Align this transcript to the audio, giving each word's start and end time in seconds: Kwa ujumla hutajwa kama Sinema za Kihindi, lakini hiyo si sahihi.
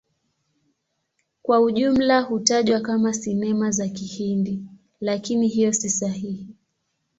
Kwa 1.41 1.59
ujumla 1.61 2.21
hutajwa 2.21 2.79
kama 2.81 3.13
Sinema 3.13 3.71
za 3.71 3.87
Kihindi, 3.89 4.59
lakini 5.01 5.47
hiyo 5.47 5.73
si 5.73 5.89
sahihi. 5.89 6.47